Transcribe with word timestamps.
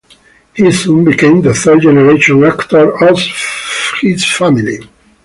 He 0.55 0.71
soon 0.71 1.03
became 1.05 1.43
the 1.43 1.53
third 1.53 1.83
generation 1.83 2.43
actor 2.43 3.07
of 3.07 3.19
his 4.01 4.25
family. 4.25 4.79